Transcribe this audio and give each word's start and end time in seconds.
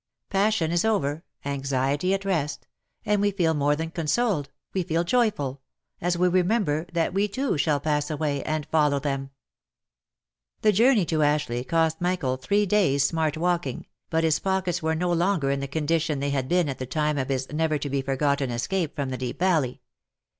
Passion 0.31 0.71
is 0.71 0.83
over, 0.83 1.23
anxiety 1.45 2.11
at 2.15 2.25
rest, 2.25 2.65
and 3.05 3.21
we 3.21 3.29
feel 3.29 3.53
more 3.53 3.75
than 3.75 3.91
consoled, 3.91 4.49
we 4.73 4.81
feel 4.81 5.03
joyful, 5.03 5.61
as 6.01 6.17
we 6.17 6.27
remember 6.27 6.87
that 6.93 7.13
we 7.13 7.27
too 7.27 7.55
shall 7.55 7.79
pass 7.79 8.09
away, 8.09 8.41
and 8.41 8.65
follow 8.65 8.97
them. 8.97 9.29
The 10.63 10.71
journey 10.71 11.05
to 11.05 11.21
Ashleigh 11.21 11.65
cost 11.67 12.01
Michael 12.01 12.37
three 12.37 12.65
days' 12.65 13.05
smart 13.07 13.37
walking, 13.37 13.85
but 14.09 14.23
his 14.23 14.39
pockets 14.39 14.81
were 14.81 14.95
no 14.95 15.13
longer 15.13 15.51
in 15.51 15.59
the 15.59 15.67
condition 15.67 16.19
they 16.19 16.31
had 16.31 16.49
been 16.49 16.67
at 16.67 16.79
the 16.79 16.87
time 16.87 17.19
of 17.19 17.29
his 17.29 17.47
never 17.53 17.77
to 17.77 17.87
be 17.91 18.01
forgotten 18.01 18.49
escape 18.49 18.95
from 18.95 19.09
the 19.09 19.19
Deep 19.19 19.37
Valley. 19.37 19.81